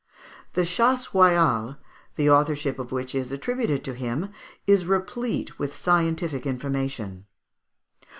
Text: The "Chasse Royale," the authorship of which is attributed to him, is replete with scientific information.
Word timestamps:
The 0.53 0.65
"Chasse 0.65 1.13
Royale," 1.13 1.77
the 2.15 2.27
authorship 2.27 2.79
of 2.79 2.91
which 2.91 3.13
is 3.13 3.31
attributed 3.31 3.83
to 3.83 3.93
him, 3.93 4.31
is 4.65 4.87
replete 4.87 5.59
with 5.59 5.75
scientific 5.75 6.47
information. 6.47 7.27